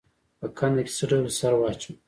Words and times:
په 0.39 0.47
کنده 0.57 0.81
کې 0.85 0.91
څه 0.97 1.03
ډول 1.11 1.27
سره 1.39 1.55
واچوم؟ 1.57 1.95